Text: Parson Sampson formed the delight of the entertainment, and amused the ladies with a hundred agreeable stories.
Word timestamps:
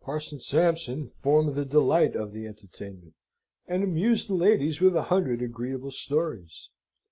Parson 0.00 0.38
Sampson 0.38 1.10
formed 1.10 1.56
the 1.56 1.64
delight 1.64 2.14
of 2.14 2.30
the 2.30 2.46
entertainment, 2.46 3.14
and 3.66 3.82
amused 3.82 4.28
the 4.28 4.34
ladies 4.34 4.80
with 4.80 4.94
a 4.94 5.02
hundred 5.10 5.42
agreeable 5.42 5.90
stories. 5.90 6.70